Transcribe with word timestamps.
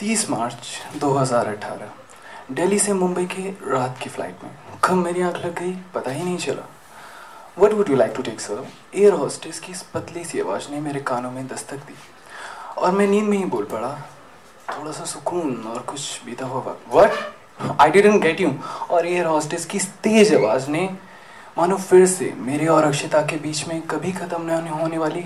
30 0.00 0.28
मार्च 0.30 0.66
2018 1.00 2.52
दिल्ली 2.54 2.78
से 2.78 2.92
मुंबई 2.92 3.24
के 3.24 3.48
रात 3.70 3.98
की 4.02 4.10
फ़्लाइट 4.10 4.42
में। 4.44 4.50
कब 4.84 4.94
मेरी 4.94 5.22
आँख 5.22 5.36
लग 5.36 5.58
गई, 5.58 5.72
पता 5.94 6.10
ही 6.10 6.22
नहीं 6.24 6.36
चला। 6.38 6.66
What 7.58 7.72
would 7.72 7.88
you 7.90 7.96
like 7.96 8.12
to 8.16 8.22
take 8.22 8.40
sir 8.40 8.66
air 8.94 9.12
hostess 9.12 9.58
की 9.60 9.72
इस 9.72 9.82
पतली 9.94 10.24
सी 10.24 10.40
आवाज़ 10.40 10.70
ने 10.70 10.80
मेरे 10.80 11.00
कानों 11.00 11.30
में 11.30 11.46
दस्तक 11.46 11.76
दी। 11.76 11.94
और 12.78 12.92
मैं 12.92 13.06
नींद 13.06 13.24
में 13.24 13.36
ही 13.38 13.44
बोल 13.46 13.64
पड़ा, 13.64 13.90
थोड़ा 14.68 14.92
सा 14.92 15.04
सुकून 15.04 15.56
और 15.66 15.82
कुछ 15.82 16.24
बीता 16.24 16.46
हुआ 16.46 16.60
वक्त। 16.62 16.94
What 16.94 17.80
I 17.80 17.90
didn't 17.90 18.22
get 18.22 18.40
you 18.40 18.52
और 18.90 19.06
एयर 19.06 19.26
हॉस्टेस 19.26 19.66
की 19.66 19.78
तेज 20.02 20.34
आवाज़ 20.34 20.70
ने, 20.70 20.88
मानो 21.58 21.76
फिर 21.78 22.06
से 22.06 22.32
मेरे 22.36 22.66
और 22.66 22.84
अक्षिता 22.84 23.22
के 23.22 23.36
बीच 23.36 23.66
में 23.68 23.80
कभी 23.82 24.12
ख़त्म 24.12 24.42
न 24.42 24.68
होने 24.70 24.98
वाली 24.98 25.24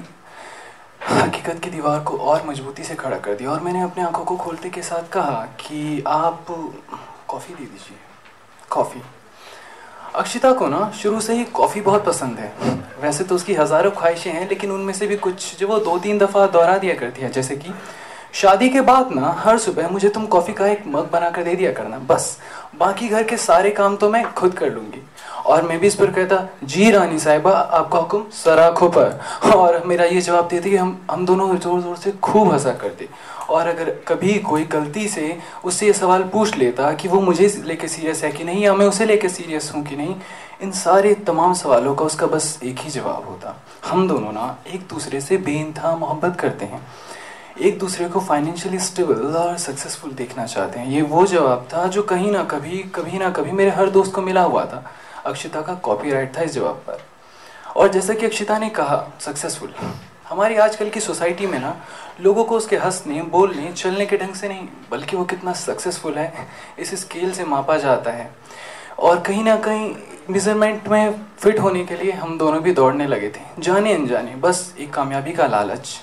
हकीकत 1.11 1.61
की 1.65 1.71
दीवार 1.71 2.01
को 2.01 2.17
और 2.17 2.47
मजबूती 2.47 2.85
से 2.85 2.95
खड़ा 2.95 3.19
कर 3.19 3.35
दिया 3.35 3.51
और 3.51 3.61
मैंने 3.61 3.81
अपने 3.83 4.05
आँखों 4.05 4.25
को 4.25 4.37
खोलते 4.37 4.71
के 4.71 4.83
साथ 4.83 5.09
कहा 5.13 5.45
कि 5.61 6.05
आप 6.07 6.47
कॉफ़ी 7.29 7.55
दे 7.55 7.65
दीजिए। 7.65 7.97
कॉफ़ी। 8.71 9.03
अक्षिता 10.15 10.53
को 10.53 10.67
ना, 10.69 10.91
शुरू 10.91 11.21
से 11.21 11.35
ही 11.35 11.45
कॉफ़ी 11.45 11.81
बहुत 11.81 12.05
पसंद 12.05 12.39
है। 12.39 12.53
वैसे 13.03 13.25
तो 13.25 13.35
उसकी 13.35 13.55
हज़ारों 13.55 13.91
ख्वाहिशें 13.91 14.33
हैं, 14.33 14.49
लेकिन 14.49 14.71
उनमें 14.71 14.93
से 14.95 15.07
भी 15.07 15.17
कुछ 15.17 15.57
जो 15.59 15.69
वो 15.69 15.79
दो 15.79 15.99
तीन 15.99 16.19
दफ़ा 16.19 16.47
दोहरा 16.47 16.79
दिया 16.79 16.95
करती 16.95 17.23
है, 17.23 17.31
जैसे 17.33 17.57
कि, 17.57 17.75
शादी 18.33 18.69
के 18.69 18.81
बाद 18.81 19.13
ना, 19.13 19.31
हर 19.39 19.59
सुबह 19.59 19.89
मुझे 19.89 20.09
तुम 20.09 20.27
कॉफ़ी 20.27 20.53
का 20.53 20.67
एक 20.67 20.85
मग 20.87 21.11
बना 21.11 21.31
कर 21.31 21.43
दे 21.43 21.55
दिया 21.57 21.73
करना, 21.73 21.99
बस। 21.99 22.39
बाकी 22.79 23.09
घर 23.09 23.23
के 23.23 23.37
सारे 23.37 23.71
काम 23.71 23.97
तो 23.97 24.11
मैं 24.11 24.33
खुद 24.33 24.55
कर 24.55 24.73
लूँगी। 24.73 25.03
और 25.47 25.63
मैं 25.63 25.79
भी 25.81 25.87
इस 25.87 25.95
पर 25.95 26.11
कहता, 26.11 26.47
जी 26.65 26.91
रानी 26.91 27.19
साहिबा, 27.19 27.51
आपका 27.51 27.99
हुक्म 27.99 28.25
सराखों 28.35 28.89
पर। 28.89 29.51
और 29.55 29.83
मेरा 29.87 30.05
ये 30.05 30.21
जवाब 30.21 30.49
देती 30.49 30.71
कि 30.71 30.77
हम 30.77 31.01
हम 31.11 31.25
दोनों 31.27 31.57
ज़ोर 31.57 31.81
ज़ोर 31.81 31.97
से 31.97 32.13
खूब 32.13 32.53
हंसा 32.53 32.73
करते। 32.75 33.09
और 33.51 33.67
अगर 33.69 33.91
कभी 34.09 34.39
कोई 34.41 34.65
गलती 34.67 35.09
से 35.09 35.37
उससे 35.65 35.87
ये 35.87 35.93
सवाल 35.93 36.23
पूछ 36.25 36.57
लेता 36.59 36.93
कि 36.93 37.09
वो 37.09 37.21
मुझे 37.21 37.47
लेके 37.65 37.89
सीरियस 37.89 38.23
है 38.25 38.31
कि 38.33 38.45
नहीं 38.45 38.63
या 38.63 38.75
मैं 38.75 38.87
उसे 38.87 39.07
लेके 39.07 39.29
सीरियस 39.29 39.71
हूँ 39.75 39.85
कि 39.85 39.97
नहीं, 39.97 40.15
इन 40.63 40.71
सारे 40.73 41.15
तमाम 41.27 41.55
सवालों 41.55 41.95
का 41.95 42.05
उसका 42.05 42.27
बस 42.27 42.59
एक 42.65 42.79
ही 42.79 42.91
जवाब 42.91 43.29
होता। 43.29 43.57
हम 43.87 44.09
दोनों 44.09 44.33
ना 44.33 44.57
एक 44.75 44.87
दूसरे 44.91 45.21
से 45.21 45.37
बेनतहा 45.39 45.95
मोहब्बत 45.97 46.37
करते 46.41 46.65
हैं। 46.65 46.81
एक 47.61 47.79
दूसरे 47.79 48.09
को 48.09 48.21
फाइनेंशियली 48.21 48.79
स्टेबल 48.79 49.37
और 49.37 49.57
सक्सेसफुल 49.59 50.11
देखना 50.13 50.47
चाहते 50.47 50.81
हैं। 50.81 50.89
ये 50.89 51.03
वो 51.03 51.27
जवाब 51.27 51.69
था 51.75 51.87
जो 51.87 52.03
कहीं 52.03 52.31
ना 52.33 52.43
कभी 52.45 52.79
कभी 52.95 53.19
ना 53.19 53.31
कभी 53.31 53.53
मेरे 53.53 53.71
हर 53.71 53.91
दोस्त 53.91 54.13
को 54.15 54.23
मिला 54.23 54.43
हुआ 54.43 54.65
था। 54.65 54.85
अक्षिता 55.27 55.61
का 55.63 55.75
कॉपीराइट 55.75 56.37
था 56.37 56.43
इस 56.43 56.53
जवाब 56.53 56.83
पर। 56.87 57.03
और 57.77 57.89
जैसा 57.89 58.15
कि 58.15 58.27
अक्षिता 58.27 58.59
ने 58.59 58.69
कहा 58.71 59.05
सक्सेसफुल 59.21 59.75
हमारी 60.29 60.57
आजकल 60.57 60.89
की 60.91 61.01
सोसाइटी 61.01 61.47
में 61.47 61.59
ना, 61.59 61.75
लोगों 62.21 62.45
को 62.45 62.57
उसके 62.57 62.77
हंसने, 62.77 63.23
बोलने, 63.23 63.73
चलने 63.73 64.07
के 64.07 64.17
ढंग 64.17 64.35
से 64.35 64.49
नहीं, 64.49 64.69
बल्कि 64.91 65.17
वो 65.17 65.25
कितना 65.25 65.53
सक्सेसफुल 65.53 66.15
है, 66.15 66.49
इस 66.79 66.95
स्केल 67.01 67.33
से 67.33 67.45
मापा 67.45 67.77
जाता 67.77 68.11
है। 68.11 68.31
और 68.99 69.21
कहीं 69.21 69.45
ना 69.45 69.57
कहीं 69.57 69.95
मेज़रमेंट 70.31 70.89
में 70.89 71.21
फिट 71.39 71.59
होने 71.61 71.85
के 71.85 71.97
लिए 71.97 72.13
हम 72.13 72.39
दोनों 72.39 72.63
भी 72.63 72.73
दौड़ने 72.73 73.07
लगे 73.07 73.29
थे। 73.29 73.63
जाने 73.63 73.95
अनजाने, 73.95 74.35
बस 74.37 74.75
एक 74.79 74.93
कामयाबी 74.93 75.33
का 75.33 75.47
लालच। 75.47 76.01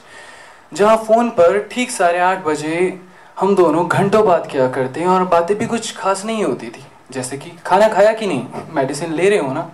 जहाँ 0.74 0.98
फ़ोन 0.98 1.30
पर 1.30 1.60
ठीक 1.72 1.92
साढ़े 1.92 2.20
आठ 2.20 2.44
बजे 2.44 3.00
हम 3.40 3.56
दोनों 3.56 3.88
घंटों 3.88 4.26
बात 4.26 4.48
किया 4.48 4.68
करते 4.68 5.00
हैं 5.00 5.08
और 5.08 5.24
बातें 5.24 5.58
भी 5.58 5.66
कुछ 5.66 5.96
खास 5.98 6.26
नहीं 6.26 6.44
होती 6.44 6.70
थी। 6.70 6.86
जैसे 7.12 7.38
कि 7.38 7.52
खाना 7.66 7.88
खाया 7.88 8.14
कि 8.14 8.28
नहीं? 8.28 8.64
मेडिसिन 8.70 9.14
ले 9.14 9.30
रहे 9.30 9.40
हो 9.40 9.54
ना? 9.54 9.70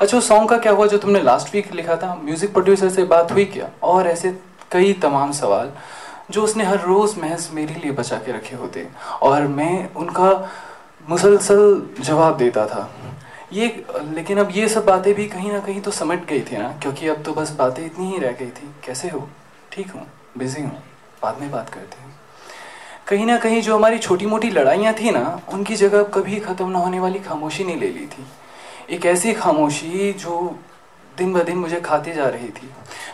अच्छा 0.00 0.20
सॉन्ग 0.20 0.48
का 0.50 0.58
क्या 0.58 0.72
हुआ 0.72 0.86
जो 0.86 0.98
तुमने 0.98 1.20
लास्ट 1.22 1.54
वीक 1.54 1.72
लिखा 1.72 1.96
था? 1.96 2.14
म्यूज़िक 2.14 2.52
प्रोड्यूसर 2.52 2.88
से 2.88 3.04
बात 3.04 3.32
हुई 3.32 3.44
क्या? 3.44 3.68
और 3.82 4.06
ऐसे 4.06 4.30
कई 4.72 4.92
तमाम 5.02 5.32
सवाल 5.32 5.72
जो 6.30 6.42
उसने 6.42 6.64
हर 6.64 6.80
रोज़ 6.80 7.18
महज 7.20 7.48
मेरे 7.52 7.74
लिए 7.74 7.92
बचा 7.92 8.16
के 8.16 8.32
रखे 8.32 8.56
होते। 8.56 8.86
और 9.22 9.46
मैं 9.48 9.92
उनका 9.94 10.30
मुसलसल 11.08 11.82
जवाब 12.00 12.36
देता 12.36 12.66
था। 12.66 12.88
ये, 13.52 13.66
लेकिन 14.04 14.38
अब 14.38 14.48
ये 14.54 14.68
सब 14.68 14.84
बातें 14.84 15.12
भी 15.14 15.26
कहीं 15.26 15.52
ना 15.52 15.60
कहीं 15.60 15.80
तो 15.80 15.90
समझ 15.90 16.18
गई 16.18 16.40
थी 16.40 16.56
ना? 16.56 16.68
क्योंकि 16.82 17.08
अब 17.08 17.22
तो 17.22 17.32
बस 17.32 17.50
बातें 17.58 17.84
इतनी 17.86 18.10
ही 18.12 18.18
रह 18.18 18.32
गई 18.32 18.50
थी। 18.50 18.74
कैसे 18.86 19.08
हो? 19.08 19.28
ठीक 19.72 19.90
हूँ 19.90 20.06
बिज़ी 20.38 20.62
हूँ। 20.62 20.82
बाद 21.22 21.40
में 21.40 21.50
बात 21.50 21.68
करते 21.68 22.02
हैं। 22.02 22.16
कहीं 23.08 23.26
ना 23.26 23.36
कहीं 23.38 23.60
जो 23.62 23.76
हमारी 23.76 23.98
छोटी 23.98 24.26
मोटी 24.26 24.48
लड़ाइयाँ 24.50 24.92
थी 24.94 25.10
ना, 25.10 25.40
उनकी 25.52 25.74
जगह 25.76 26.02
कभी 26.14 26.40
ख़त्म 26.40 26.68
ना 26.70 26.78
होने 26.78 26.98
वाली 27.00 27.18
खामोशी 27.18 27.64
नहीं 27.64 27.76
ले 27.76 27.88
ली 27.88 28.06
थी। 28.06 28.24
एक 28.94 29.06
ऐसी 29.06 29.32
खामोशी 29.32 30.12
जो 30.12 30.56
दिन 31.18 31.32
ब 31.32 31.42
दिन 31.44 31.56
मुझे 31.56 31.80
खाती 31.80 32.12
जा 32.12 32.28
रही 32.28 32.48
थी। 32.48 32.68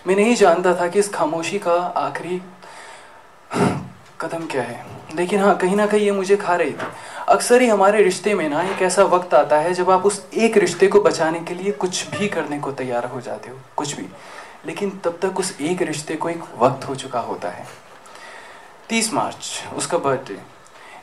मैं 0.06 0.16
नहीं 0.16 0.34
जानता 0.34 0.74
था 0.74 0.88
कि 0.88 0.98
इस 0.98 1.12
खामोशी 1.14 1.58
का 1.58 1.74
आखिरी 1.98 2.40
कदम 4.20 4.46
क्या 4.46 4.62
है। 4.62 4.84
लेकिन 5.16 5.40
हाँ 5.40 5.56
कहीं 5.56 5.76
ना 5.76 5.86
कहीं 5.86 6.00
ये 6.00 6.12
मुझे 6.12 6.36
खा 6.36 6.56
रही 6.56 6.72
थी। 6.72 6.90
अक्सर 7.28 7.62
ही 7.62 7.68
हमारे 7.68 8.02
रिश्ते 8.02 8.34
में 8.34 8.48
ना 8.48 8.62
एक 8.62 8.82
ऐसा 8.82 9.04
वक्त 9.04 9.34
आता 9.34 9.58
है 9.58 9.74
जब 9.74 9.90
आप 9.90 10.06
उस 10.06 10.24
एक 10.34 10.56
रिश्ते 10.56 10.88
को 10.88 11.00
बचाने 11.00 11.40
के 11.40 11.54
लिए 11.54 11.72
कुछ 11.72 12.06
भी 12.10 12.28
करने 12.28 12.58
को 12.58 12.72
तैयार 12.72 13.04
हो 13.04 13.20
जाते 13.20 13.50
हो, 13.50 13.58
कुछ 13.76 13.96
भी। 13.96 14.06
लेकिन 14.66 14.90
तब 15.04 15.18
तक 15.22 15.40
उस 15.40 15.56
एक 15.60 15.82
रिश्ते 15.82 16.16
को 16.16 16.28
एक 16.28 16.42
वक्त 16.58 16.88
हो 16.88 16.94
चुका 16.94 17.20
होता 17.20 17.48
है। 17.48 17.66
तीस 18.88 19.12
मार्च, 19.14 19.36
उसका 19.76 19.98
बर्थडे 19.98 20.38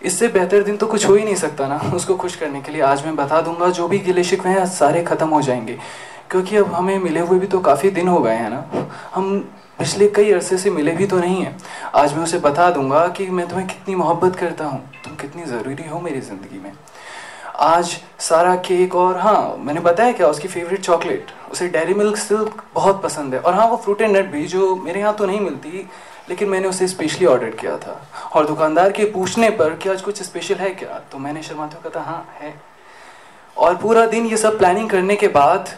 इससे 0.01 0.27
बेहतर 0.27 0.63
दिन 0.63 0.77
तो 0.77 0.87
कुछ 0.87 1.07
हो 1.07 1.13
ही 1.15 1.23
नहीं 1.23 1.35
सकता 1.35 1.67
ना। 1.67 1.79
उसको 1.95 2.15
खुश 2.15 2.35
करने 2.35 2.61
के 2.61 2.71
लिए 2.71 2.81
आज 2.81 3.05
मैं 3.05 3.15
बता 3.15 3.41
दूँगा, 3.41 3.69
जो 3.69 3.87
भी 3.87 3.99
गिले 3.99 4.23
शिकवे 4.23 4.51
हैं 4.51 4.65
सारे 4.67 5.03
ख़त्म 5.03 5.27
हो 5.27 5.41
जाएँगे। 5.41 5.77
क्योंकि 6.31 6.55
अब 6.57 6.73
हमें 6.73 6.97
मिले 6.99 7.19
हुए 7.19 7.39
भी 7.39 7.47
तो 7.47 7.59
काफ़ी 7.59 7.89
दिन 7.89 8.07
हो 8.07 8.19
गए 8.19 8.35
हैं 8.35 8.49
ना। 8.49 8.87
हम 9.15 9.37
पिछले 9.79 10.07
कई 10.07 10.31
अरसे 10.31 10.57
से 10.57 10.69
मिले 10.69 10.91
भी 10.91 11.05
तो 11.07 11.19
नहीं 11.19 11.41
हैं। 11.43 11.57
आज 11.95 12.13
मैं 12.13 12.23
उसे 12.23 12.39
बता 12.39 12.69
दूँगा 12.71 13.07
कि 13.07 13.27
मैं 13.29 13.47
तुम्हें 13.47 13.67
कितनी 13.67 13.95
मोहब्बत 13.95 14.35
करता 14.35 14.65
हूँ। 14.65 14.81
तुम 15.05 15.15
कितनी 15.15 15.45
ज़रूरी 15.45 15.87
हो 15.89 15.99
मेरी 15.99 16.21
ज़िंदगी 16.21 16.59
में। 16.59 16.71
आज 17.59 17.97
सारा 18.19 18.55
केक 18.57 18.95
और 18.95 19.17
हाँ 19.17 19.55
मैंने 19.59 19.79
बताया 19.79 20.11
क्या, 20.11 20.27
उसकी 20.27 20.47
फेवरेट 20.47 20.81
चॉकलेट 20.81 21.31
उसे 21.51 21.67
डेरी 21.67 21.93
मिल्क 21.93 22.17
सिल्क 22.17 22.63
बहुत 22.75 23.01
पसंद 23.03 23.33
है। 23.33 23.39
और 23.39 23.53
हाँ 23.53 23.67
वो 23.67 23.77
फ्रूट 23.77 24.01
एंड 24.01 24.17
नट 24.17 24.31
भी, 24.31 24.45
जो 24.45 24.75
मेरे 24.75 24.99
यहाँ 24.99 25.13
तो 25.15 25.25
नहीं 25.25 25.39
मिलती 25.39 25.87
लेकिन 26.31 26.49
मैंने 26.49 26.67
उसे 26.67 26.87
स्पेशली 26.87 27.25
ऑर्डर 27.27 27.49
किया 27.51 27.77
था। 27.77 27.95
और 28.35 28.45
दुकानदार 28.47 28.91
के 28.91 29.05
पूछने 29.11 29.49
पर 29.51 29.75
कि 29.75 29.89
आज 29.89 30.01
कुछ 30.01 30.21
स्पेशल 30.23 30.55
है 30.55 30.69
क्या? 30.71 30.99
तो 31.11 31.17
मैंने 31.17 31.41
शर्माते 31.43 31.77
हुए 31.77 31.91
कहा 31.91 32.03
हाँ 32.03 32.37
है। 32.39 32.53
और 33.57 33.75
पूरा 33.77 34.05
दिन 34.07 34.25
ये 34.25 34.37
सब 34.37 34.57
प्लानिंग 34.57 34.89
करने 34.89 35.15
के 35.15 35.27
बाद, 35.29 35.69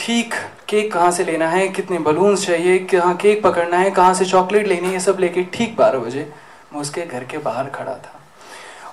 ठीक 0.00 0.34
केक 0.68 0.92
कहाँ 0.92 1.10
से 1.10 1.24
लेना 1.24 1.48
है, 1.48 1.66
कितने 1.68 1.98
बलून्स 2.00 2.46
चाहिए, 2.46 2.78
कहाँ 2.86 3.14
केक 3.16 3.42
पकड़ना 3.42 3.76
है, 3.76 3.90
कहाँ 3.90 4.14
से 4.14 4.24
चॉकलेट 4.24 4.66
लेनी 4.66 4.86
है, 4.86 4.92
ये 4.92 5.00
सब 5.00 5.16
लेके 5.20 5.42
ठीक 5.52 5.76
बारह 5.76 5.98
बजे 5.98 6.30
मैं 6.72 6.80
उसके 6.80 7.02
घर 7.02 7.24
के 7.24 7.38
बाहर 7.38 7.68
खड़ा 7.70 7.94
था। 7.94 8.12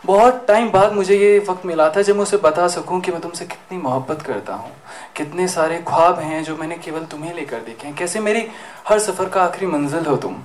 बहुत 0.06 0.44
टाइम 0.48 0.70
बाद 0.72 0.94
मुझे 0.94 1.16
ये 1.16 1.38
वक्त 1.40 1.66
मिला 1.66 1.90
था 1.90 2.02
जब 2.02 2.16
मैं 2.16 2.24
उसे 2.24 2.38
बता 2.38 2.68
सकूँ 2.68 3.00
कि 3.02 3.12
मैं 3.12 3.20
तुमसे 3.22 3.46
कितनी 3.46 3.78
मोहब्बत 3.78 4.22
करता 4.22 4.54
हूँ, 4.54 4.72
कितने 5.18 5.48
सारे 5.48 5.78
ख्वाब 5.88 6.20
हैं 6.20 6.44
जो 6.44 6.56
मैंने 6.58 6.78
केवल 6.78 7.04
तुम्हें 7.12 7.34
लेकर 7.36 7.60
देखे 7.60 7.88
हैं। 7.88 7.96
कैसे 7.96 8.20
मेरी 8.20 8.46
हर 8.88 9.00
सफ़र 9.00 9.30
का 9.30 9.44
आखिरी 9.44 9.68
मंजिल 9.68 10.06
हो 10.06 10.16
तुम? 10.18 10.36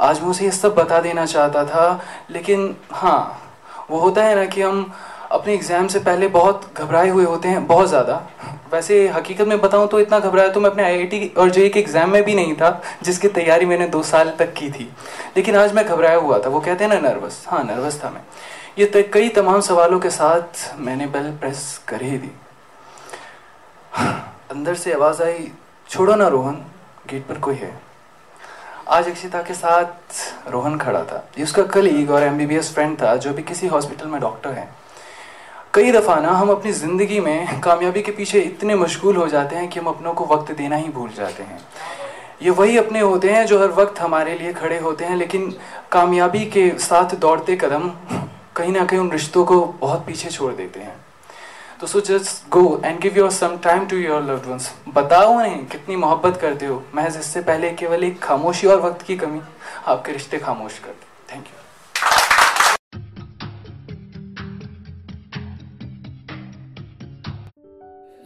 आज 0.00 0.20
मैं 0.20 0.28
उसे 0.28 0.44
ये 0.44 0.50
सब 0.52 0.74
बता 0.74 1.00
देना 1.00 1.26
चाहता 1.26 1.64
था, 1.64 2.00
लेकिन 2.30 2.74
हाँ 2.92 3.42
वो 3.90 3.98
होता 3.98 4.24
है 4.24 4.34
ना 4.34 4.44
कि 4.46 4.62
हम 4.62 4.92
अपने 5.32 5.54
एग्ज़ाम 5.54 5.86
से 5.88 5.98
पहले 6.00 6.28
बहुत 6.28 6.70
घबराए 6.76 7.08
हुए 7.08 7.24
होते 7.24 7.48
हैं, 7.48 7.66
बहुत 7.66 7.88
ज़्यादा। 7.88 8.14
वैसे 8.72 9.06
हकीकत 9.08 9.46
में 9.46 9.60
बताऊँ 9.60 9.88
तो 9.88 10.00
इतना 10.00 10.18
घबराया 10.18 10.48
तो 10.48 10.60
मैं 10.60 10.70
अपने 10.70 10.82
आईआईटी 10.84 11.26
और 11.38 11.50
जे 11.50 11.68
के 11.68 11.80
एग्ज़ाम 11.80 12.10
में 12.10 12.22
भी 12.24 12.34
नहीं 12.34 12.54
था, 12.54 12.82
जिसकी 13.02 13.28
तैयारी 13.30 13.66
मैंने 13.66 13.86
दो 13.88 14.02
साल 14.02 14.30
तक 14.38 14.52
की 14.54 14.70
थी। 14.70 14.88
लेकिन 15.36 15.56
आज 15.56 15.74
मैं 15.74 15.84
घबराया 15.86 16.16
हुआ 16.16 16.38
था, 16.38 16.48
वो 16.48 16.60
कहते 16.60 16.84
हैं 16.84 16.92
ना 16.92 17.08
नर्वस 17.08 17.44
हाँ 17.48 17.62
नर्वस 17.64 18.02
था 18.04 18.10
मैं। 18.10 18.22
ये 18.78 19.10
कई 19.12 19.28
तमाम 19.30 19.60
सवालों 19.62 20.00
के 20.00 20.10
साथ 20.10 20.74
मैंने 20.78 21.06
बेल 21.08 21.30
प्रेस 21.38 21.80
कर 21.88 22.02
ही 22.02 22.18
दी 22.18 22.30
अंदर 24.50 24.74
से 24.74 24.92
आवाज़ 24.92 25.22
आई, 25.22 25.50
छोड़ो 25.88 26.14
ना 26.14 26.28
रोहन 26.28 26.64
गेट 27.10 27.26
पर 27.26 27.38
कोई 27.38 27.54
है। 27.54 27.72
आज 28.86 29.08
अक्षिता 29.08 29.40
के 29.42 29.54
साथ 29.54 30.50
रोहन 30.50 30.76
खड़ा 30.78 31.02
था। 31.04 31.16
ये 31.38 31.44
उसका 31.44 31.62
कलीग 31.66 32.10
और 32.10 32.22
एमबीबीएस 32.22 32.72
फ्रेंड 32.74 32.96
था, 32.96 33.14
जो 33.16 33.32
भी 33.32 33.42
किसी 33.42 33.66
हॉस्पिटल 33.66 34.06
में 34.06 34.20
डॉक्टर 34.20 34.50
है। 34.50 34.68
कई 35.74 35.92
दफ़ा 35.92 36.14
ना 36.16 36.30
हम 36.30 36.50
अपनी 36.50 36.72
ज़िंदगी 36.72 37.18
में 37.20 37.60
कामयाबी 37.60 38.02
के 38.02 38.12
पीछे 38.12 38.40
इतने 38.40 38.74
मशगूल 38.74 39.16
हो 39.16 39.26
जाते 39.28 39.56
हैं 39.56 39.68
कि 39.68 39.80
हम 39.80 39.86
अपनों 39.86 40.12
को 40.14 40.24
वक्त 40.26 40.52
देना 40.52 40.76
ही 40.76 40.88
भूल 40.88 41.10
जाते 41.16 41.42
हैं। 41.42 41.58
ये 42.42 42.50
वही 42.52 42.76
अपने 42.78 43.00
होते 43.00 43.30
हैं 43.30 43.44
जो 43.46 43.60
हर 43.60 43.70
वक्त 43.72 44.00
हमारे 44.00 44.38
लिए 44.38 44.52
खड़े 44.52 44.78
होते 44.78 45.04
हैं, 45.04 45.16
लेकिन 45.16 45.52
कामयाबी 45.92 46.44
के 46.46 46.70
साथ 46.80 47.16
दौड़ते 47.16 47.56
कदम 47.56 47.90
कहीं 48.56 48.72
ना 48.72 48.84
कहीं 48.84 49.00
उन 49.00 49.10
रिश्तों 49.10 49.44
को 49.44 49.64
बहुत 49.80 50.06
पीछे 50.06 50.30
छोड़ 50.30 50.52
देते 50.54 50.80
हैं। 50.80 50.94
तो 51.80 51.86
so 51.86 52.00
just 52.00 52.48
go 52.50 52.60
and 52.84 52.98
give 53.00 53.16
your 53.18 53.30
some 53.30 53.56
time 53.64 53.86
to 53.86 53.96
your 53.96 54.22
loved 54.22 54.46
ones. 54.46 54.70
बताओ 54.88 55.32
उन्हें 55.32 55.66
कितनी 55.66 55.96
मोहब्बत 55.96 56.36
करते 56.40 56.66
हो। 56.66 56.82
महज 56.94 57.16
इससे 57.16 57.40
पहले 57.40 57.70
केवल 57.70 58.04
एक 58.04 58.18
खामोशी 58.18 58.66
और 58.66 58.80
वक्त 58.80 59.02
की 59.02 59.16
कमी। 59.16 59.40
आपके 59.86 60.12
रिश्ते 60.12 60.38
खामोश 60.38 60.78
कर 60.78 60.90
दे 60.90 61.34
थैंक 61.34 61.46
यू 61.46 61.54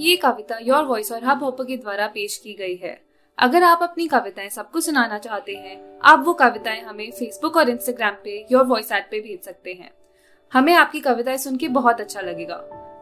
ये 0.01 0.17
कविता 0.17 0.59
योर 0.63 0.85
वॉइस 0.85 1.13
और 1.13 1.25
हब 1.25 1.43
हॉपर 1.43 1.65
के 1.65 1.77
द्वारा 1.77 2.07
पेश 2.07 2.37
की 2.37 2.55
गई 2.55 2.77
है। 2.77 3.01
अगर 3.39 3.63
आप 3.63 3.83
अपनी 3.83 4.07
कविताएँ 4.09 4.49
सबको 4.49 4.81
सुनाना 4.81 5.19
चाहते 5.19 5.53
हैं, 5.53 5.99
आप 6.05 6.23
वो 6.27 6.33
कविताएँ 6.35 6.81
हमें 6.83 7.11
फेसबुक 7.11 7.57
और 7.57 7.71
इंस्टाग्राम 7.71 8.15
पे 8.25 8.47
योर 8.53 8.65
वॉइस 8.65 8.93
ऐप 8.93 9.09
पे 9.11 9.21
भेज 9.21 9.45
सकते 9.45 9.73
हैं। 9.73 9.91
हमें 10.53 10.75
आपकी 10.75 11.01
कविताएँ 11.01 11.39
सुन 11.39 11.57
के 11.57 11.69
बहुत 11.69 12.01
अच्छा 12.01 12.21
लगेगा। 12.21 12.63